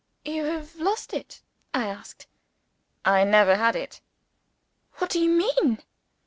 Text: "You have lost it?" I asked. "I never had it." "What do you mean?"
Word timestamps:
"You 0.25 0.45
have 0.45 0.77
lost 0.77 1.13
it?" 1.13 1.43
I 1.75 1.85
asked. 1.85 2.25
"I 3.05 3.23
never 3.23 3.55
had 3.57 3.75
it." 3.75 4.01
"What 4.93 5.11
do 5.11 5.19
you 5.19 5.29
mean?" 5.29 5.83